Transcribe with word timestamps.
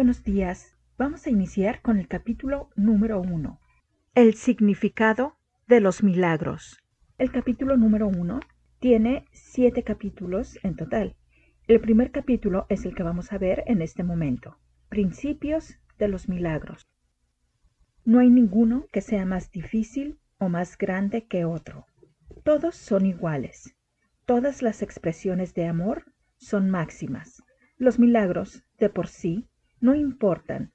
buenos 0.00 0.24
días. 0.24 0.78
Vamos 0.96 1.26
a 1.26 1.30
iniciar 1.30 1.82
con 1.82 1.98
el 1.98 2.08
capítulo 2.08 2.70
número 2.74 3.20
uno. 3.20 3.60
El 4.14 4.32
significado 4.32 5.36
de 5.68 5.80
los 5.80 6.02
milagros. 6.02 6.78
El 7.18 7.30
capítulo 7.30 7.76
número 7.76 8.08
uno 8.08 8.40
tiene 8.78 9.26
siete 9.30 9.82
capítulos 9.82 10.58
en 10.62 10.74
total. 10.74 11.16
El 11.68 11.82
primer 11.82 12.12
capítulo 12.12 12.64
es 12.70 12.86
el 12.86 12.94
que 12.94 13.02
vamos 13.02 13.30
a 13.30 13.36
ver 13.36 13.62
en 13.66 13.82
este 13.82 14.02
momento. 14.02 14.56
Principios 14.88 15.76
de 15.98 16.08
los 16.08 16.30
milagros. 16.30 16.88
No 18.06 18.20
hay 18.20 18.30
ninguno 18.30 18.86
que 18.90 19.02
sea 19.02 19.26
más 19.26 19.50
difícil 19.50 20.18
o 20.38 20.48
más 20.48 20.78
grande 20.78 21.26
que 21.26 21.44
otro. 21.44 21.84
Todos 22.42 22.74
son 22.74 23.04
iguales. 23.04 23.76
Todas 24.24 24.62
las 24.62 24.80
expresiones 24.80 25.52
de 25.52 25.66
amor 25.66 26.06
son 26.38 26.70
máximas. 26.70 27.42
Los 27.76 27.98
milagros, 27.98 28.64
de 28.78 28.88
por 28.88 29.06
sí, 29.06 29.49
no 29.80 29.94
importan. 29.94 30.72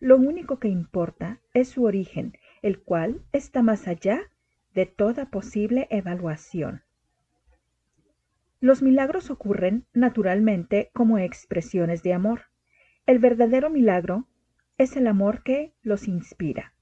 Lo 0.00 0.16
único 0.16 0.58
que 0.58 0.68
importa 0.68 1.40
es 1.54 1.68
su 1.68 1.84
origen, 1.84 2.36
el 2.62 2.80
cual 2.80 3.22
está 3.32 3.62
más 3.62 3.88
allá 3.88 4.20
de 4.74 4.86
toda 4.86 5.30
posible 5.30 5.86
evaluación. 5.90 6.82
Los 8.60 8.82
milagros 8.82 9.30
ocurren 9.30 9.86
naturalmente 9.92 10.90
como 10.92 11.18
expresiones 11.18 12.02
de 12.02 12.12
amor. 12.12 12.42
El 13.06 13.18
verdadero 13.18 13.70
milagro 13.70 14.26
es 14.78 14.96
el 14.96 15.06
amor 15.06 15.42
que 15.42 15.74
los 15.82 16.08
inspira. 16.08 16.74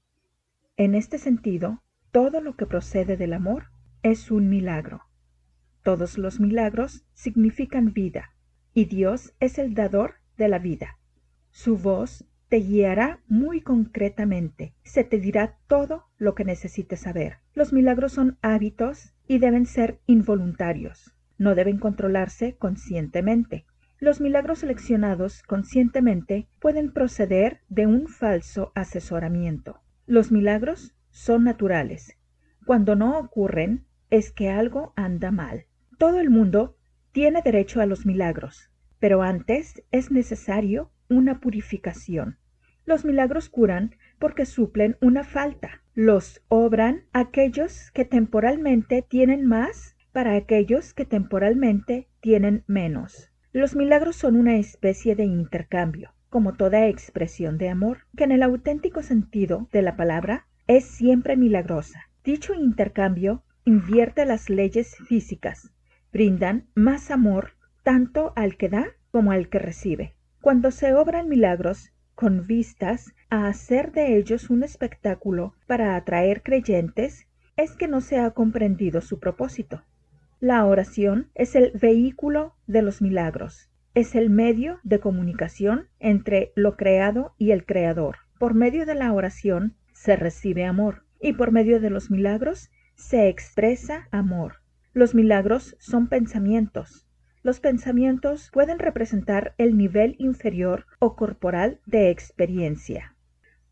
En 0.77 0.95
este 0.95 1.17
sentido, 1.17 1.83
todo 2.11 2.41
lo 2.41 2.55
que 2.55 2.65
procede 2.65 3.17
del 3.17 3.33
amor 3.33 3.67
es 4.03 4.31
un 4.31 4.49
milagro. 4.49 5.03
Todos 5.83 6.17
los 6.17 6.39
milagros 6.39 7.05
significan 7.13 7.93
vida, 7.93 8.33
y 8.73 8.85
Dios 8.85 9.33
es 9.39 9.57
el 9.57 9.73
dador 9.73 10.15
de 10.37 10.47
la 10.47 10.59
vida. 10.59 10.97
Su 11.57 11.77
voz 11.77 12.25
te 12.49 12.57
guiará 12.57 13.21
muy 13.29 13.61
concretamente, 13.61 14.75
se 14.83 15.05
te 15.05 15.19
dirá 15.19 15.57
todo 15.67 16.03
lo 16.17 16.35
que 16.35 16.43
necesites 16.43 16.99
saber. 16.99 17.37
Los 17.53 17.71
milagros 17.71 18.11
son 18.11 18.37
hábitos 18.41 19.13
y 19.25 19.39
deben 19.39 19.65
ser 19.65 20.01
involuntarios, 20.05 21.15
no 21.37 21.55
deben 21.55 21.79
controlarse 21.79 22.57
conscientemente. 22.57 23.65
Los 23.99 24.19
milagros 24.19 24.59
seleccionados 24.59 25.43
conscientemente 25.43 26.49
pueden 26.59 26.91
proceder 26.91 27.61
de 27.69 27.87
un 27.87 28.09
falso 28.09 28.73
asesoramiento. 28.75 29.79
Los 30.05 30.33
milagros 30.33 30.93
son 31.09 31.45
naturales. 31.45 32.17
Cuando 32.65 32.97
no 32.97 33.17
ocurren, 33.17 33.85
es 34.09 34.33
que 34.33 34.49
algo 34.49 34.91
anda 34.97 35.31
mal. 35.31 35.67
Todo 35.97 36.19
el 36.19 36.29
mundo 36.29 36.75
tiene 37.13 37.41
derecho 37.41 37.79
a 37.79 37.85
los 37.85 38.05
milagros, 38.05 38.71
pero 38.99 39.21
antes 39.21 39.81
es 39.91 40.11
necesario 40.11 40.91
una 41.09 41.39
purificación. 41.39 42.37
Los 42.85 43.03
milagros 43.05 43.49
curan 43.49 43.95
porque 44.19 44.45
suplen 44.45 44.97
una 45.01 45.23
falta. 45.23 45.81
Los 45.93 46.41
obran 46.47 47.03
aquellos 47.13 47.91
que 47.91 48.05
temporalmente 48.05 49.01
tienen 49.01 49.45
más 49.45 49.95
para 50.11 50.35
aquellos 50.35 50.93
que 50.93 51.05
temporalmente 51.05 52.07
tienen 52.21 52.63
menos. 52.67 53.31
Los 53.51 53.75
milagros 53.75 54.15
son 54.15 54.35
una 54.35 54.57
especie 54.57 55.15
de 55.15 55.25
intercambio, 55.25 56.13
como 56.29 56.53
toda 56.53 56.87
expresión 56.87 57.57
de 57.57 57.69
amor, 57.69 57.99
que 58.15 58.25
en 58.25 58.31
el 58.31 58.43
auténtico 58.43 59.01
sentido 59.01 59.69
de 59.71 59.81
la 59.81 59.95
palabra 59.95 60.47
es 60.67 60.85
siempre 60.85 61.37
milagrosa. 61.37 62.09
Dicho 62.23 62.53
intercambio 62.53 63.43
invierte 63.63 64.25
las 64.25 64.49
leyes 64.49 64.95
físicas, 65.07 65.71
brindan 66.11 66.67
más 66.75 67.11
amor 67.11 67.55
tanto 67.83 68.33
al 68.35 68.57
que 68.57 68.69
da 68.69 68.87
como 69.11 69.31
al 69.31 69.49
que 69.49 69.59
recibe. 69.59 70.15
Cuando 70.45 70.69
se 70.69 70.93
obran 70.93 71.27
milagros 71.27 71.91
con 72.13 72.45
vistas 72.45 73.15
a 73.31 73.47
hacer 73.47 73.91
de 73.91 74.15
ellos 74.15 74.51
un 74.51 74.61
espectáculo 74.61 75.55
para 75.65 75.95
atraer 75.95 76.43
creyentes, 76.43 77.25
es 77.57 77.75
que 77.75 77.87
no 77.87 77.99
se 77.99 78.19
ha 78.19 78.29
comprendido 78.29 79.01
su 79.01 79.19
propósito. 79.19 79.81
La 80.39 80.63
oración 80.65 81.31
es 81.33 81.55
el 81.55 81.71
vehículo 81.71 82.53
de 82.67 82.83
los 82.83 83.01
milagros, 83.01 83.71
es 83.95 84.13
el 84.13 84.29
medio 84.29 84.77
de 84.83 84.99
comunicación 84.99 85.87
entre 85.97 86.51
lo 86.53 86.77
creado 86.77 87.33
y 87.39 87.49
el 87.49 87.65
creador. 87.65 88.17
Por 88.37 88.53
medio 88.53 88.85
de 88.85 88.93
la 88.93 89.11
oración 89.13 89.73
se 89.93 90.15
recibe 90.15 90.63
amor 90.63 91.05
y 91.19 91.33
por 91.33 91.51
medio 91.51 91.79
de 91.79 91.89
los 91.89 92.11
milagros 92.11 92.69
se 92.93 93.29
expresa 93.29 94.07
amor. 94.11 94.57
Los 94.93 95.15
milagros 95.15 95.75
son 95.79 96.07
pensamientos. 96.07 97.04
Los 97.45 97.59
pensamientos 97.59 98.49
pueden 98.51 98.79
representar 98.79 99.53
el 99.59 99.77
nivel 99.77 100.15
inferior 100.17 100.87
o 100.97 101.15
corporal 101.15 101.79
de 101.85 102.09
experiencia, 102.09 103.15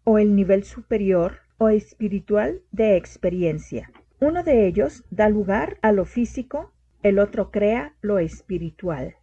o 0.03 0.19
el 0.19 0.35
nivel 0.35 0.63
superior 0.63 1.39
o 1.57 1.69
espiritual 1.69 2.61
de 2.71 2.97
experiencia. 2.97 3.91
Uno 4.19 4.43
de 4.43 4.67
ellos 4.67 5.03
da 5.09 5.27
lugar 5.27 5.79
a 5.81 5.91
lo 5.91 6.05
físico, 6.05 6.71
el 7.01 7.17
otro 7.17 7.49
crea 7.49 7.95
lo 8.01 8.19
espiritual. 8.19 9.15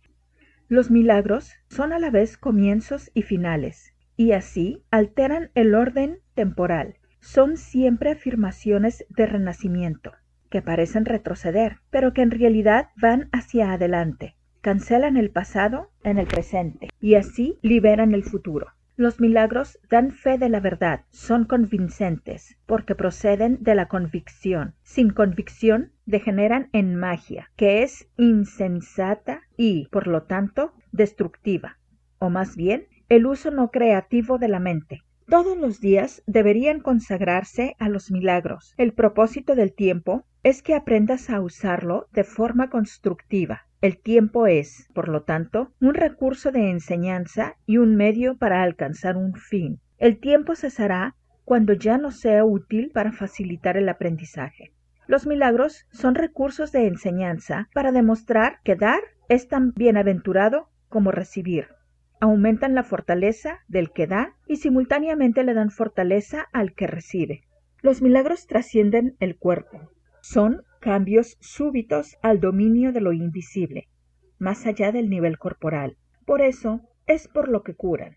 Los 0.66 0.90
milagros 0.90 1.52
son 1.68 1.92
a 1.92 2.00
la 2.00 2.10
vez 2.10 2.36
comienzos 2.36 3.12
y 3.14 3.22
finales, 3.22 3.94
y 4.16 4.32
así 4.32 4.82
alteran 4.90 5.52
el 5.54 5.76
orden 5.76 6.18
temporal. 6.34 6.96
Son 7.20 7.56
siempre 7.56 8.10
afirmaciones 8.10 9.06
de 9.10 9.26
renacimiento 9.26 10.10
que 10.50 10.60
parecen 10.60 11.04
retroceder, 11.04 11.78
pero 11.90 12.12
que 12.12 12.22
en 12.22 12.32
realidad 12.32 12.88
van 12.96 13.28
hacia 13.30 13.70
adelante. 13.70 14.34
Cancelan 14.60 15.16
el 15.16 15.30
pasado 15.30 15.90
en 16.04 16.18
el 16.18 16.26
presente 16.26 16.90
y 17.00 17.14
así 17.14 17.58
liberan 17.62 18.12
el 18.12 18.24
futuro. 18.24 18.66
Los 18.94 19.18
milagros 19.18 19.78
dan 19.88 20.10
fe 20.10 20.36
de 20.36 20.50
la 20.50 20.60
verdad, 20.60 21.06
son 21.08 21.46
convincentes, 21.46 22.58
porque 22.66 22.94
proceden 22.94 23.56
de 23.62 23.74
la 23.74 23.88
convicción. 23.88 24.74
Sin 24.82 25.08
convicción 25.10 25.92
degeneran 26.04 26.68
en 26.74 26.94
magia, 26.94 27.50
que 27.56 27.82
es 27.82 28.10
insensata 28.18 29.40
y, 29.56 29.88
por 29.90 30.06
lo 30.06 30.24
tanto, 30.24 30.74
destructiva, 30.92 31.78
o 32.18 32.28
más 32.28 32.54
bien, 32.54 32.86
el 33.08 33.24
uso 33.24 33.50
no 33.50 33.70
creativo 33.70 34.36
de 34.36 34.48
la 34.48 34.60
mente. 34.60 35.00
Todos 35.30 35.56
los 35.56 35.80
días 35.80 36.24
deberían 36.26 36.80
consagrarse 36.80 37.76
a 37.78 37.88
los 37.88 38.10
milagros. 38.10 38.74
El 38.76 38.92
propósito 38.92 39.54
del 39.54 39.72
tiempo 39.72 40.24
es 40.42 40.60
que 40.60 40.74
aprendas 40.74 41.30
a 41.30 41.40
usarlo 41.40 42.08
de 42.12 42.24
forma 42.24 42.68
constructiva. 42.68 43.60
El 43.80 43.96
tiempo 43.96 44.48
es, 44.48 44.88
por 44.92 45.08
lo 45.08 45.22
tanto, 45.22 45.72
un 45.80 45.94
recurso 45.94 46.50
de 46.50 46.68
enseñanza 46.68 47.54
y 47.64 47.76
un 47.76 47.94
medio 47.94 48.38
para 48.38 48.64
alcanzar 48.64 49.16
un 49.16 49.34
fin. 49.34 49.78
El 49.98 50.18
tiempo 50.18 50.56
cesará 50.56 51.14
cuando 51.44 51.74
ya 51.74 51.96
no 51.96 52.10
sea 52.10 52.44
útil 52.44 52.90
para 52.92 53.12
facilitar 53.12 53.76
el 53.76 53.88
aprendizaje. 53.88 54.72
Los 55.06 55.28
milagros 55.28 55.86
son 55.92 56.16
recursos 56.16 56.72
de 56.72 56.88
enseñanza 56.88 57.68
para 57.72 57.92
demostrar 57.92 58.58
que 58.64 58.74
dar 58.74 59.00
es 59.28 59.46
tan 59.46 59.74
bienaventurado 59.74 60.70
como 60.88 61.12
recibir. 61.12 61.68
Aumentan 62.20 62.74
la 62.74 62.84
fortaleza 62.84 63.60
del 63.66 63.92
que 63.92 64.06
da 64.06 64.36
y 64.46 64.56
simultáneamente 64.56 65.42
le 65.42 65.54
dan 65.54 65.70
fortaleza 65.70 66.46
al 66.52 66.74
que 66.74 66.86
recibe. 66.86 67.42
Los 67.80 68.02
milagros 68.02 68.46
trascienden 68.46 69.16
el 69.20 69.38
cuerpo. 69.38 69.90
Son 70.20 70.62
cambios 70.80 71.38
súbitos 71.40 72.18
al 72.22 72.38
dominio 72.38 72.92
de 72.92 73.00
lo 73.00 73.14
invisible, 73.14 73.88
más 74.38 74.66
allá 74.66 74.92
del 74.92 75.08
nivel 75.08 75.38
corporal. 75.38 75.96
Por 76.26 76.42
eso 76.42 76.82
es 77.06 77.26
por 77.26 77.48
lo 77.48 77.62
que 77.62 77.74
curan. 77.74 78.16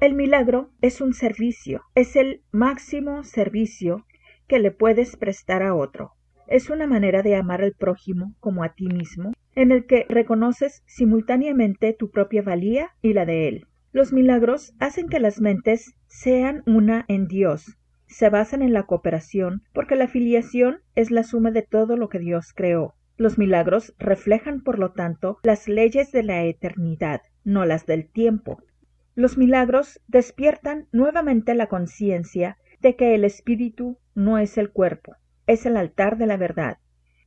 El 0.00 0.14
milagro 0.14 0.70
es 0.80 1.00
un 1.00 1.12
servicio, 1.12 1.82
es 1.96 2.14
el 2.14 2.42
máximo 2.52 3.24
servicio 3.24 4.06
que 4.46 4.60
le 4.60 4.70
puedes 4.70 5.16
prestar 5.16 5.64
a 5.64 5.74
otro. 5.74 6.12
Es 6.52 6.68
una 6.68 6.86
manera 6.86 7.22
de 7.22 7.34
amar 7.34 7.62
al 7.62 7.72
prójimo 7.72 8.34
como 8.38 8.62
a 8.62 8.74
ti 8.74 8.86
mismo, 8.86 9.32
en 9.54 9.72
el 9.72 9.86
que 9.86 10.04
reconoces 10.06 10.82
simultáneamente 10.84 11.94
tu 11.94 12.10
propia 12.10 12.42
valía 12.42 12.90
y 13.00 13.14
la 13.14 13.24
de 13.24 13.48
él. 13.48 13.66
Los 13.90 14.12
milagros 14.12 14.74
hacen 14.78 15.08
que 15.08 15.18
las 15.18 15.40
mentes 15.40 15.94
sean 16.08 16.62
una 16.66 17.06
en 17.08 17.26
Dios, 17.26 17.78
se 18.06 18.28
basan 18.28 18.60
en 18.60 18.74
la 18.74 18.82
cooperación 18.82 19.62
porque 19.72 19.96
la 19.96 20.08
filiación 20.08 20.80
es 20.94 21.10
la 21.10 21.22
suma 21.22 21.52
de 21.52 21.62
todo 21.62 21.96
lo 21.96 22.10
que 22.10 22.18
Dios 22.18 22.52
creó. 22.54 22.96
Los 23.16 23.38
milagros 23.38 23.94
reflejan, 23.98 24.60
por 24.60 24.78
lo 24.78 24.92
tanto, 24.92 25.38
las 25.44 25.68
leyes 25.68 26.12
de 26.12 26.22
la 26.22 26.44
eternidad, 26.44 27.22
no 27.44 27.64
las 27.64 27.86
del 27.86 28.06
tiempo. 28.10 28.62
Los 29.14 29.38
milagros 29.38 30.02
despiertan 30.06 30.86
nuevamente 30.92 31.54
la 31.54 31.68
conciencia 31.68 32.58
de 32.82 32.94
que 32.94 33.14
el 33.14 33.24
espíritu 33.24 33.96
no 34.14 34.36
es 34.36 34.58
el 34.58 34.70
cuerpo, 34.70 35.16
es 35.46 35.66
el 35.66 35.76
altar 35.76 36.18
de 36.18 36.26
la 36.26 36.36
verdad. 36.36 36.78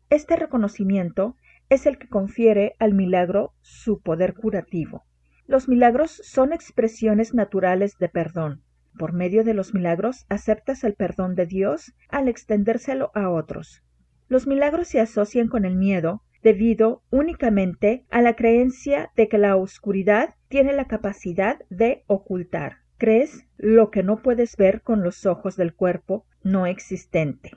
Este 0.10 0.36
reconocimiento 0.36 1.36
es 1.70 1.86
el 1.86 1.98
que 1.98 2.08
confiere 2.08 2.76
al 2.80 2.94
milagro 2.94 3.54
su 3.62 4.02
poder 4.02 4.34
curativo. 4.34 5.04
Los 5.48 5.68
milagros 5.68 6.22
son 6.24 6.54
expresiones 6.54 7.34
naturales 7.34 7.98
de 7.98 8.10
perdón. 8.10 8.64
Por 8.98 9.14
medio 9.14 9.44
de 9.44 9.54
los 9.54 9.74
milagros 9.74 10.26
aceptas 10.30 10.84
el 10.84 10.94
perdón 10.94 11.36
de 11.36 11.46
Dios 11.46 11.94
al 12.10 12.28
extendérselo 12.28 13.12
a 13.14 13.30
otros. 13.30 13.84
Los 14.28 14.48
milagros 14.48 14.88
se 14.88 15.00
asocian 15.00 15.48
con 15.48 15.66
el 15.66 15.76
miedo 15.76 16.24
debido 16.42 17.02
únicamente 17.10 18.06
a 18.10 18.22
la 18.22 18.36
creencia 18.36 19.12
de 19.16 19.28
que 19.28 19.38
la 19.38 19.56
oscuridad 19.56 20.36
tiene 20.48 20.74
la 20.74 20.86
capacidad 20.86 21.60
de 21.70 22.04
ocultar. 22.08 22.78
Crees 22.98 23.46
lo 23.58 23.92
que 23.92 24.04
no 24.04 24.22
puedes 24.22 24.56
ver 24.56 24.82
con 24.82 25.04
los 25.04 25.26
ojos 25.26 25.58
del 25.58 25.74
cuerpo 25.74 26.26
no 26.44 26.66
existente. 26.66 27.52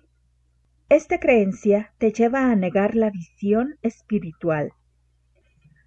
Esta 0.90 1.20
creencia 1.20 1.92
te 1.98 2.12
lleva 2.12 2.50
a 2.50 2.56
negar 2.56 2.94
la 2.94 3.10
visión 3.10 3.76
espiritual. 3.82 4.72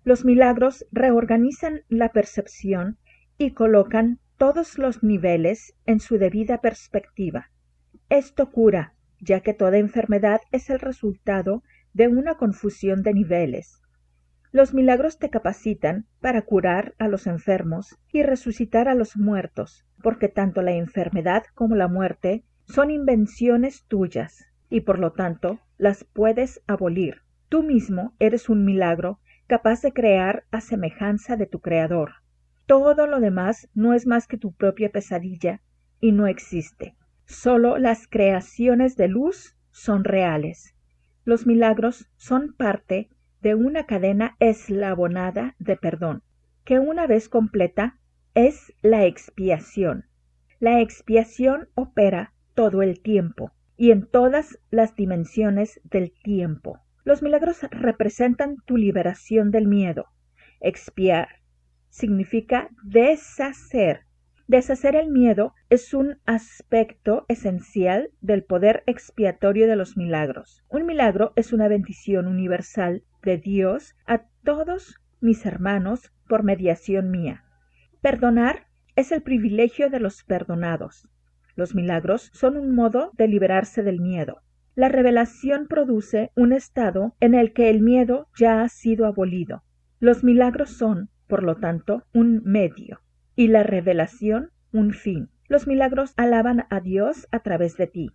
Los 0.03 0.25
milagros 0.25 0.85
reorganizan 0.91 1.81
la 1.89 2.09
percepción 2.09 2.99
y 3.39 3.53
colocan 3.53 4.19
todos 4.37 4.77
los 4.77 5.01
niveles 5.01 5.73
en 5.87 6.01
su 6.01 6.19
debida 6.19 6.61
perspectiva. 6.61 7.49
Esto 8.09 8.51
cura, 8.51 8.93
ya 9.19 9.39
que 9.39 9.55
toda 9.55 9.79
enfermedad 9.79 10.39
es 10.51 10.69
el 10.69 10.79
resultado 10.79 11.63
de 11.93 12.07
una 12.07 12.35
confusión 12.35 13.01
de 13.01 13.15
niveles. 13.15 13.81
Los 14.51 14.75
milagros 14.75 15.17
te 15.17 15.31
capacitan 15.31 16.05
para 16.19 16.43
curar 16.43 16.93
a 16.99 17.07
los 17.07 17.25
enfermos 17.25 17.97
y 18.13 18.21
resucitar 18.21 18.87
a 18.87 18.93
los 18.93 19.17
muertos, 19.17 19.83
porque 20.03 20.27
tanto 20.27 20.61
la 20.61 20.73
enfermedad 20.73 21.41
como 21.55 21.75
la 21.75 21.87
muerte 21.87 22.43
son 22.67 22.91
invenciones 22.91 23.83
tuyas 23.87 24.50
y 24.71 24.81
por 24.81 24.97
lo 24.97 25.11
tanto 25.11 25.59
las 25.77 26.05
puedes 26.05 26.63
abolir. 26.65 27.21
Tú 27.49 27.61
mismo 27.61 28.15
eres 28.17 28.49
un 28.49 28.63
milagro 28.65 29.19
capaz 29.45 29.81
de 29.81 29.91
crear 29.91 30.45
a 30.49 30.61
semejanza 30.61 31.35
de 31.35 31.45
tu 31.45 31.59
Creador. 31.59 32.13
Todo 32.65 33.05
lo 33.05 33.19
demás 33.19 33.69
no 33.75 33.93
es 33.93 34.07
más 34.07 34.27
que 34.27 34.37
tu 34.37 34.53
propia 34.53 34.89
pesadilla 34.89 35.61
y 35.99 36.13
no 36.13 36.25
existe. 36.25 36.95
Solo 37.25 37.77
las 37.77 38.07
creaciones 38.07 38.95
de 38.95 39.09
luz 39.09 39.57
son 39.71 40.05
reales. 40.05 40.73
Los 41.25 41.45
milagros 41.45 42.09
son 42.15 42.53
parte 42.53 43.09
de 43.41 43.55
una 43.55 43.85
cadena 43.85 44.37
eslabonada 44.39 45.55
de 45.59 45.75
perdón, 45.75 46.23
que 46.63 46.79
una 46.79 47.07
vez 47.07 47.27
completa 47.27 47.97
es 48.35 48.73
la 48.81 49.05
expiación. 49.05 50.05
La 50.59 50.79
expiación 50.79 51.67
opera 51.75 52.33
todo 52.53 52.81
el 52.81 53.01
tiempo 53.01 53.51
y 53.81 53.89
en 53.89 54.05
todas 54.05 54.59
las 54.69 54.95
dimensiones 54.95 55.81
del 55.83 56.13
tiempo. 56.13 56.81
Los 57.03 57.23
milagros 57.23 57.63
representan 57.71 58.57
tu 58.67 58.77
liberación 58.77 59.49
del 59.49 59.67
miedo. 59.67 60.05
Expiar 60.59 61.41
significa 61.89 62.69
deshacer. 62.83 64.01
Deshacer 64.45 64.95
el 64.95 65.09
miedo 65.09 65.55
es 65.71 65.95
un 65.95 66.19
aspecto 66.27 67.25
esencial 67.27 68.11
del 68.21 68.43
poder 68.43 68.83
expiatorio 68.85 69.67
de 69.67 69.75
los 69.75 69.97
milagros. 69.97 70.63
Un 70.69 70.85
milagro 70.85 71.33
es 71.35 71.51
una 71.51 71.67
bendición 71.67 72.27
universal 72.27 73.03
de 73.23 73.39
Dios 73.39 73.95
a 74.05 74.27
todos 74.43 75.01
mis 75.21 75.43
hermanos 75.47 76.13
por 76.27 76.43
mediación 76.43 77.09
mía. 77.09 77.45
Perdonar 77.99 78.67
es 78.95 79.11
el 79.11 79.23
privilegio 79.23 79.89
de 79.89 80.01
los 80.01 80.23
perdonados. 80.23 81.09
Los 81.55 81.75
milagros 81.75 82.31
son 82.33 82.57
un 82.57 82.73
modo 82.73 83.11
de 83.17 83.27
liberarse 83.27 83.83
del 83.83 83.99
miedo. 83.99 84.41
La 84.75 84.89
revelación 84.89 85.67
produce 85.67 86.31
un 86.35 86.53
estado 86.53 87.15
en 87.19 87.35
el 87.35 87.53
que 87.53 87.69
el 87.69 87.81
miedo 87.81 88.27
ya 88.37 88.61
ha 88.61 88.69
sido 88.69 89.05
abolido. 89.05 89.63
Los 89.99 90.23
milagros 90.23 90.69
son, 90.71 91.09
por 91.27 91.43
lo 91.43 91.57
tanto, 91.57 92.03
un 92.13 92.41
medio 92.45 93.01
y 93.35 93.47
la 93.47 93.63
revelación 93.63 94.51
un 94.71 94.91
fin. 94.91 95.29
Los 95.47 95.67
milagros 95.67 96.13
alaban 96.15 96.65
a 96.69 96.79
Dios 96.79 97.27
a 97.31 97.39
través 97.39 97.75
de 97.75 97.87
ti. 97.87 98.11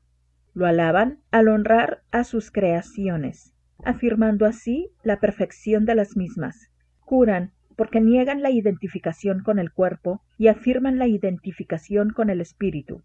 Lo 0.55 0.67
alaban 0.67 1.21
al 1.31 1.49
honrar 1.49 2.03
a 2.11 2.25
sus 2.25 2.51
creaciones, 2.51 3.53
afirmando 3.85 4.47
así 4.47 4.91
la 5.03 5.21
perfección 5.21 5.85
de 5.85 5.95
las 5.95 6.17
mismas. 6.17 6.71
Curan 7.01 7.53
porque 7.77 8.01
niegan 8.01 8.41
la 8.41 8.51
identificación 8.51 9.43
con 9.43 9.59
el 9.59 9.71
cuerpo 9.71 10.23
y 10.39 10.49
afirman 10.49 10.99
la 10.99 11.07
identificación 11.07 12.11
con 12.11 12.31
el 12.31 12.41
espíritu. 12.41 13.03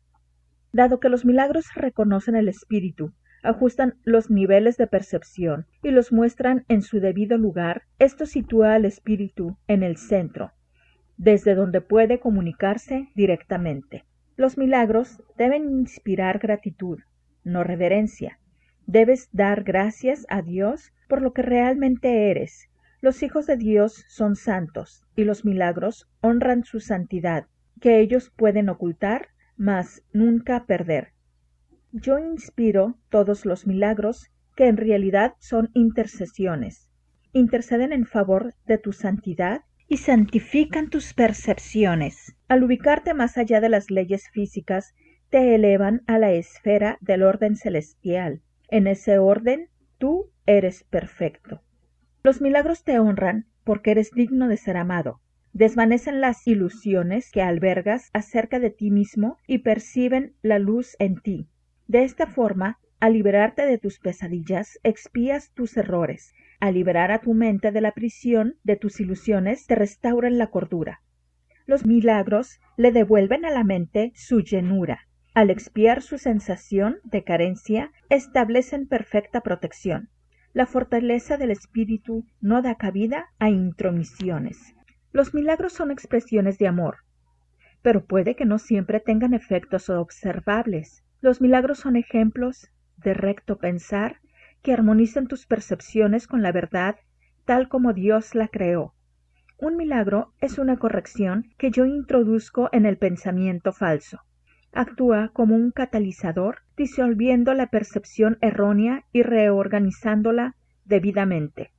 Dado 0.74 1.00
que 1.00 1.10
los 1.10 1.26
milagros 1.26 1.74
reconocen 1.76 2.36
el 2.36 2.48
espíritu, 2.48 3.14
ajustan 3.44 3.96
los 4.04 4.30
niveles 4.30 4.78
de 4.78 4.88
percepción 4.88 5.66
y 5.84 5.92
los 5.92 6.12
muestran 6.12 6.64
en 6.68 6.82
su 6.82 7.00
debido 7.00 7.38
lugar, 7.38 7.84
esto 8.00 8.26
sitúa 8.26 8.76
al 8.76 8.86
espíritu 8.86 9.58
en 9.68 9.84
el 9.84 9.98
centro, 9.98 10.52
desde 11.18 11.56
donde 11.56 11.82
puede 11.82 12.20
comunicarse 12.20 13.10
directamente. 13.16 14.06
Los 14.38 14.58
milagros 14.58 15.22
deben 15.38 15.70
inspirar 15.70 16.40
gratitud, 16.40 17.00
no 17.44 17.64
reverencia. 17.64 18.40
Debes 18.88 19.30
dar 19.32 19.64
gracias 19.64 20.26
a 20.30 20.42
Dios 20.42 20.94
por 21.08 21.22
lo 21.22 21.34
que 21.34 21.42
realmente 21.42 22.32
eres. 22.32 22.70
Los 23.02 23.24
hijos 23.24 23.46
de 23.46 23.58
Dios 23.58 24.06
son 24.08 24.36
santos, 24.36 25.06
y 25.16 25.24
los 25.24 25.44
milagros 25.44 26.08
honran 26.22 26.64
su 26.64 26.80
santidad, 26.80 27.48
que 27.80 28.00
ellos 28.00 28.32
pueden 28.36 28.70
ocultar, 28.70 29.30
mas 29.58 30.04
nunca 30.14 30.66
perder. 30.66 31.14
Yo 31.92 32.20
inspiro 32.20 32.98
todos 33.10 33.46
los 33.46 33.68
milagros 33.68 34.32
que 34.56 34.68
en 34.68 34.78
realidad 34.78 35.36
son 35.40 35.70
intercesiones. 35.74 36.90
Interceden 37.34 37.94
en 37.94 38.06
favor 38.06 38.54
de 38.66 38.78
tu 38.78 38.94
santidad 38.94 39.64
y 39.88 39.98
santifican 39.98 40.90
tus 40.90 41.14
percepciones. 41.14 42.36
Al 42.48 42.64
ubicarte 42.64 43.14
más 43.14 43.38
allá 43.38 43.60
de 43.60 43.70
las 43.70 43.92
leyes 43.92 44.30
físicas, 44.30 44.94
te 45.30 45.56
elevan 45.56 46.02
a 46.08 46.18
la 46.18 46.32
esfera 46.32 46.98
del 47.02 47.24
orden 47.24 47.56
celestial. 47.56 48.42
En 48.70 48.88
ese 48.88 49.18
orden, 49.18 49.70
tú 49.98 50.32
eres 50.46 50.84
perfecto. 50.86 51.62
Los 52.24 52.42
milagros 52.42 52.84
te 52.84 53.00
honran 53.00 53.48
porque 53.64 53.92
eres 53.92 54.12
digno 54.12 54.48
de 54.48 54.58
ser 54.58 54.78
amado. 54.78 55.22
Desvanecen 55.54 56.22
las 56.22 56.48
ilusiones 56.48 57.30
que 57.30 57.42
albergas 57.42 58.10
acerca 58.14 58.60
de 58.60 58.70
ti 58.70 58.90
mismo 58.90 59.38
y 59.48 59.60
perciben 59.60 60.34
la 60.42 60.60
luz 60.60 60.96
en 61.00 61.20
ti. 61.22 61.50
De 61.88 62.04
esta 62.04 62.26
forma, 62.26 62.80
al 63.02 63.14
liberarte 63.14 63.66
de 63.66 63.78
tus 63.78 64.00
pesadillas, 64.00 64.80
expías 64.84 65.52
tus 65.54 65.76
errores. 65.76 66.34
Al 66.60 66.76
liberar 66.76 67.12
a 67.12 67.20
tu 67.20 67.34
mente 67.34 67.72
de 67.72 67.82
la 67.82 67.92
prisión 67.92 68.56
de 68.64 68.78
tus 68.78 69.00
ilusiones, 69.02 69.66
te 69.66 69.76
restauran 69.76 70.38
la 70.38 70.48
cordura. 70.48 71.02
Los 71.66 71.86
milagros 71.86 72.60
le 72.78 72.92
devuelven 72.92 73.44
a 73.44 73.50
la 73.50 73.64
mente 73.64 74.14
su 74.16 74.42
llenura. 74.42 75.08
Al 75.34 75.50
expiar 75.50 76.02
su 76.02 76.18
sensación 76.18 76.98
de 77.04 77.24
carencia, 77.24 77.92
establecen 78.10 78.88
perfecta 78.88 79.42
protección. 79.42 80.10
La 80.54 80.66
fortaleza 80.66 81.38
del 81.38 81.52
espíritu 81.52 82.26
no 82.40 82.62
da 82.62 82.76
cabida 82.76 83.28
a 83.40 83.50
intromisiones. 83.50 84.76
Los 85.14 85.34
milagros 85.34 85.74
son 85.74 85.92
expresiones 85.92 86.58
de 86.58 86.68
amor, 86.68 87.00
pero 87.82 88.06
puede 88.06 88.36
que 88.36 88.46
no 88.46 88.60
siempre 88.60 89.00
tengan 89.00 89.34
efectos 89.34 89.90
observables. 89.90 91.04
Los 91.20 91.42
milagros 91.42 91.80
son 91.80 91.96
ejemplos 91.96 92.72
de 92.98 93.14
recto 93.14 93.58
pensar 93.58 94.22
que 94.62 94.74
armonizan 94.74 95.28
tus 95.28 95.46
percepciones 95.46 96.28
con 96.28 96.42
la 96.42 96.52
verdad 96.52 96.96
tal 97.46 97.68
como 97.68 97.94
Dios 97.94 98.36
la 98.36 98.48
creó. 98.48 98.94
Un 99.58 99.76
milagro 99.76 100.34
es 100.40 100.58
una 100.58 100.78
corrección 100.78 101.52
que 101.58 101.72
yo 101.72 101.86
introduzco 101.86 102.70
en 102.72 102.86
el 102.86 102.98
pensamiento 102.98 103.74
falso. 103.74 104.22
Actúa 104.72 105.30
como 105.34 105.56
un 105.56 105.72
catalizador, 105.72 106.60
disolviendo 106.78 107.54
la 107.54 107.68
percepción 107.68 108.38
errónea 108.42 109.04
y 109.12 109.24
reorganizándola 109.24 110.56
debidamente. 110.86 111.72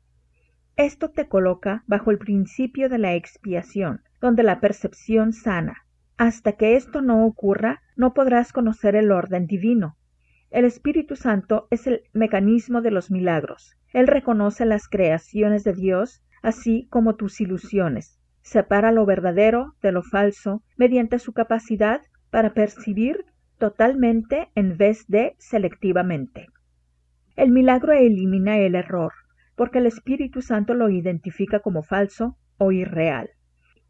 Esto 0.83 1.11
te 1.11 1.29
coloca 1.29 1.85
bajo 1.87 2.11
el 2.11 2.19
principio 2.19 2.89
de 2.89 2.99
la 2.99 3.15
expiación, 3.15 4.01
donde 4.21 4.43
la 4.43 4.59
percepción 4.59 5.33
sana, 5.33 5.87
hasta 6.17 6.55
que 6.55 6.75
esto 6.75 7.03
no 7.03 7.25
ocurra, 7.25 7.83
no 7.95 8.15
podrás 8.15 8.53
conocer 8.53 8.97
el 8.97 9.13
orden 9.13 9.47
divino. 9.47 9.97
El 10.51 10.65
Espíritu 10.65 11.15
Santo 11.15 11.69
es 11.71 11.87
el 11.87 12.03
mecanismo 12.13 12.83
de 12.83 12.91
los 12.91 13.13
milagros. 13.13 13.77
Él 13.93 14.09
reconoce 14.09 14.67
las 14.67 14.89
creaciones 14.89 15.63
de 15.63 15.73
Dios, 15.73 16.21
así 16.43 16.89
como 16.91 17.15
tus 17.15 17.41
ilusiones. 17.41 18.19
Separa 18.41 18.91
lo 18.91 19.07
verdadero 19.07 19.77
de 19.83 19.93
lo 19.93 20.03
falso 20.03 20.65
mediante 20.77 21.21
su 21.21 21.33
capacidad 21.33 22.01
para 22.33 22.55
percibir 22.55 23.25
totalmente 23.57 24.49
en 24.57 24.77
vez 24.77 25.07
de 25.07 25.37
selectivamente. 25.39 26.49
El 27.37 27.53
milagro 27.53 27.93
elimina 27.93 28.59
el 28.59 28.75
error, 28.75 29.13
porque 29.63 29.79
el 29.79 29.87
Espíritu 29.87 30.43
Santo 30.43 30.75
lo 30.75 30.91
identifica 30.91 31.61
como 31.61 31.85
falso 31.85 32.37
o 32.59 32.73
irreal. 32.73 33.31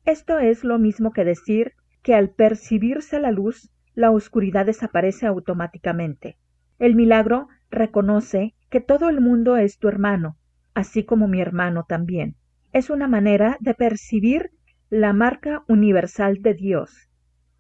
Esto 0.05 0.39
es 0.39 0.65
lo 0.65 0.79
mismo 0.79 1.13
que 1.13 1.25
decir 1.25 1.73
que 2.03 2.15
al 2.15 2.29
percibirse 2.29 3.19
la 3.19 3.31
luz, 3.31 3.71
la 3.95 4.11
oscuridad 4.11 4.67
desaparece 4.67 5.27
automáticamente. 5.27 6.37
El 6.79 6.95
milagro 6.95 7.49
reconoce 7.71 8.55
que 8.69 8.83
todo 8.83 9.09
el 9.09 9.23
mundo 9.23 9.57
es 9.57 9.79
tu 9.79 9.89
hermano, 9.89 10.37
así 10.75 11.05
como 11.05 11.27
mi 11.27 11.41
hermano 11.41 11.87
también. 11.89 12.37
Es 12.75 12.91
una 12.91 13.09
manera 13.09 13.57
de 13.61 13.73
percibir 13.73 14.51
la 14.91 15.15
marca 15.15 15.65
universal 15.69 16.43
de 16.43 16.53
Dios. 16.53 17.09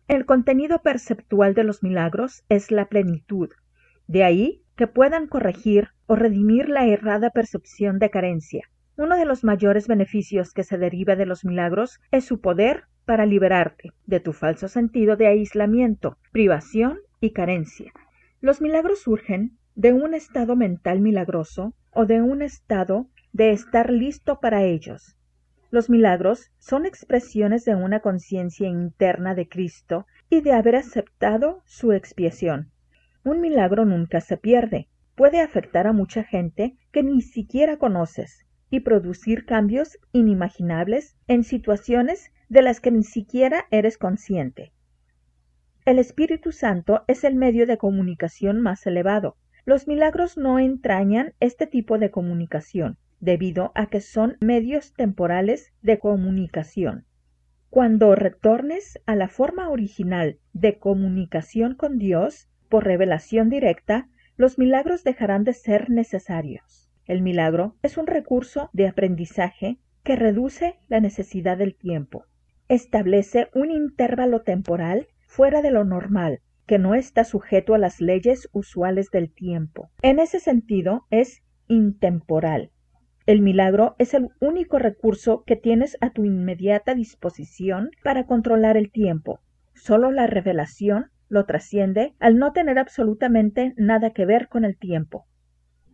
El 0.07 0.27
contenido 0.27 0.83
perceptual 0.83 1.55
de 1.55 1.65
los 1.65 1.83
milagros 1.83 2.45
es 2.51 2.71
la 2.71 2.91
plenitud. 2.91 3.49
De 4.07 4.23
ahí 4.23 4.65
que 4.77 4.87
puedan 4.87 5.29
corregir 5.29 5.89
o 6.13 6.15
redimir 6.15 6.69
la 6.69 6.87
errada 6.87 7.31
percepción 7.31 7.99
de 7.99 8.11
carencia. 8.11 8.69
Uno 8.99 9.17
de 9.17 9.25
los 9.25 9.45
mayores 9.45 9.89
beneficios 9.89 10.53
que 10.53 10.63
se 10.63 10.77
deriva 10.77 11.17
de 11.17 11.25
los 11.25 11.43
milagros 11.43 12.01
es 12.11 12.27
su 12.27 12.43
poder 12.43 12.85
para 13.07 13.25
liberarte 13.25 13.93
de 14.05 14.21
tu 14.21 14.35
falso 14.35 14.69
sentido 14.69 15.17
de 15.17 15.29
aislamiento, 15.29 16.19
privación 16.31 16.99
y 17.19 17.31
carencia. 17.31 17.95
Los 18.43 18.61
milagros 18.61 19.01
surgen 19.01 19.57
de 19.75 19.95
un 19.95 20.13
estado 20.13 20.55
mental 20.55 21.01
milagroso 21.01 21.73
o 21.93 22.05
de 22.05 22.21
un 22.21 22.43
estado 22.43 23.07
de 23.33 23.53
estar 23.53 23.91
listo 23.91 24.39
para 24.39 24.65
ellos. 24.65 25.17
Los 25.71 25.89
milagros 25.89 26.51
son 26.59 26.85
expresiones 26.85 27.65
de 27.65 27.75
una 27.75 28.01
conciencia 28.01 28.69
interna 28.69 29.35
de 29.35 29.49
Cristo 29.49 30.07
y 30.29 30.43
de 30.43 30.53
haber 30.53 30.77
aceptado 30.77 31.63
su 31.65 31.93
expiación. 31.93 32.71
Un 33.25 33.41
milagro 33.41 33.87
nunca 33.87 34.21
se 34.21 34.37
pierde. 34.37 34.91
Puede 35.15 35.41
afectar 35.41 35.87
a 35.87 35.93
mucha 35.93 36.25
gente 36.25 36.77
que 36.91 37.03
ni 37.03 37.21
siquiera 37.21 37.77
conoces 37.77 38.47
y 38.71 38.81
producir 38.81 39.45
cambios 39.45 39.99
inimaginables 40.13 41.17
en 41.29 41.45
situaciones 41.45 42.33
de 42.49 42.63
las 42.63 42.81
que 42.81 42.91
ni 42.91 43.05
siquiera 43.05 43.67
eres 43.71 43.99
consciente. 43.99 44.73
El 45.85 45.99
Espíritu 45.99 46.53
Santo 46.53 47.05
es 47.09 47.25
el 47.25 47.35
medio 47.35 47.67
de 47.67 47.77
comunicación 47.77 48.61
más 48.61 48.87
elevado. 48.87 49.37
Los 49.65 49.89
milagros 49.89 50.39
no 50.39 50.59
entrañan 50.59 51.35
este 51.41 51.67
tipo 51.67 51.99
de 51.99 52.11
comunicación, 52.11 52.99
debido 53.21 53.73
a 53.75 53.87
que 53.87 54.01
son 54.01 54.37
medios 54.41 54.95
temporales 54.95 55.73
de 55.83 55.99
comunicación. 55.99 57.05
Cuando 57.69 58.15
retornes 58.15 58.99
a 59.07 59.17
la 59.17 59.29
forma 59.29 59.71
original 59.71 60.39
de 60.53 60.79
comunicación 60.79 61.75
con 61.75 61.99
Dios, 61.99 62.49
por 62.69 62.85
revelación 62.85 63.49
directa, 63.49 64.09
los 64.43 64.59
milagros 64.59 65.05
dejarán 65.05 65.45
de 65.45 65.53
ser 65.53 65.89
necesarios. 65.89 66.91
El 67.07 67.23
milagro 67.23 67.77
es 67.81 67.97
un 67.97 68.09
recurso 68.09 68.71
de 68.73 68.89
aprendizaje 68.89 69.79
que 70.03 70.17
reduce 70.17 70.81
la 70.89 70.99
necesidad 70.99 71.57
del 71.57 71.77
tiempo. 71.77 72.25
Establece 72.67 73.51
un 73.55 73.71
intervalo 73.71 74.43
temporal 74.43 75.07
fuera 75.29 75.63
de 75.63 75.71
lo 75.71 75.85
normal, 75.85 76.41
que 76.67 76.81
no 76.81 76.97
está 76.97 77.23
sujeto 77.23 77.75
a 77.75 77.79
las 77.79 78.01
leyes 78.01 78.49
usuales 78.51 79.13
del 79.13 79.33
tiempo. 79.33 79.91
En 80.03 80.19
ese 80.19 80.41
sentido, 80.41 81.07
es 81.11 81.45
intemporal. 81.69 82.73
El 83.27 83.43
milagro 83.43 83.95
es 84.01 84.13
el 84.13 84.31
único 84.41 84.81
recurso 84.81 85.45
que 85.47 85.55
tienes 85.55 85.97
a 86.01 86.11
tu 86.11 86.25
inmediata 86.25 86.97
disposición 86.97 87.91
para 88.03 88.27
controlar 88.27 88.77
el 88.77 88.91
tiempo. 88.91 89.39
Solo 89.75 90.11
la 90.11 90.27
revelación 90.27 91.12
lo 91.33 91.47
trasciende 91.47 92.15
al 92.21 92.37
no 92.37 92.53
tener 92.53 92.79
absolutamente 92.79 93.73
nada 93.79 94.11
que 94.11 94.27
ver 94.27 94.49
con 94.49 94.67
el 94.67 94.77
tiempo. 94.77 95.25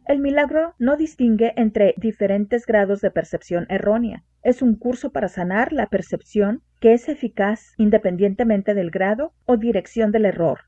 El 0.04 0.18
milagro 0.18 0.74
no 0.80 0.96
distingue 0.96 1.52
entre 1.56 1.94
diferentes 1.96 2.66
grados 2.66 3.00
de 3.00 3.12
percepción 3.12 3.64
errónea. 3.68 4.24
Es 4.42 4.62
un 4.62 4.74
curso 4.74 5.12
para 5.12 5.28
sanar 5.28 5.72
la 5.72 5.86
percepción 5.86 6.62
que 6.80 6.92
es 6.92 7.08
eficaz 7.08 7.74
independientemente 7.76 8.74
del 8.74 8.90
grado 8.90 9.32
o 9.44 9.56
dirección 9.56 10.10
del 10.10 10.24
error. 10.24 10.62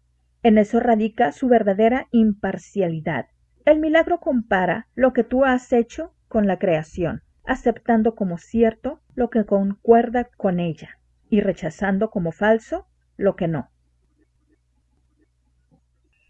En 0.44 0.56
eso 0.56 0.78
radica 0.78 1.32
su 1.32 1.48
verdadera 1.48 2.06
imparcialidad. 2.12 3.26
El 3.64 3.80
milagro 3.80 4.20
compara 4.20 4.86
lo 4.94 5.12
que 5.12 5.24
tú 5.24 5.44
has 5.44 5.72
hecho 5.72 6.14
con 6.28 6.46
la 6.46 6.60
creación, 6.60 7.22
aceptando 7.44 8.14
como 8.14 8.38
cierto 8.38 9.00
lo 9.16 9.30
que 9.30 9.44
concuerda 9.44 10.28
con 10.36 10.60
ella 10.60 11.00
y 11.28 11.40
rechazando 11.40 12.10
como 12.10 12.30
falso 12.30 12.86
lo 13.16 13.34
que 13.34 13.48
no. 13.48 13.68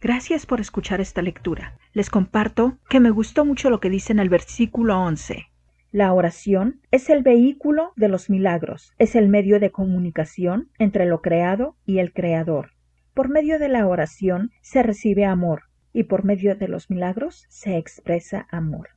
Gracias 0.02 0.47
por 0.47 0.62
escuchar 0.62 1.02
esta 1.02 1.21
lectura. 1.21 1.76
Les 1.92 2.09
comparto 2.09 2.78
que 2.88 3.00
me 3.00 3.11
gustó 3.11 3.45
mucho 3.45 3.69
lo 3.69 3.80
que 3.80 3.90
dice 3.90 4.14
en 4.14 4.19
el 4.19 4.30
versículo 4.30 4.99
11. 4.99 5.49
La 5.92 6.14
oración 6.14 6.80
es 6.90 7.11
el 7.11 7.23
vehículo 7.23 7.92
de 7.97 8.09
los 8.09 8.30
milagros, 8.30 8.95
es 8.97 9.14
el 9.14 9.28
medio 9.28 9.61
de 9.61 9.71
comunicación 9.71 10.71
entre 10.78 11.04
lo 11.04 11.21
creado 11.21 11.76
y 11.85 11.99
el 11.99 12.14
creador. 12.14 12.71
Por 13.12 13.28
medio 13.28 13.59
de 13.59 13.69
la 13.69 13.87
oración 13.87 14.52
se 14.62 14.83
recibe 14.83 15.26
amor 15.26 15.64
y 15.92 16.04
por 16.04 16.25
medio 16.25 16.54
de 16.54 16.69
los 16.69 16.88
milagros 16.88 17.45
se 17.50 17.76
expresa 17.76 18.47
amor. 18.50 18.88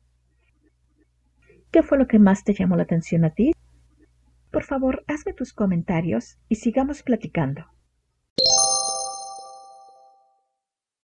¿Qué 1.70 1.84
fue 1.84 1.98
lo 1.98 2.08
que 2.08 2.20
más 2.20 2.46
te 2.46 2.54
llamó 2.54 2.78
la 2.78 2.84
atención 2.84 3.26
a 3.26 3.32
ti? 3.32 3.52
Por 4.52 4.64
favor, 4.64 5.04
hazme 5.08 5.34
tus 5.34 5.52
comentarios 5.52 6.38
y 6.48 6.56
sigamos 6.56 7.04
platicando. 7.04 7.73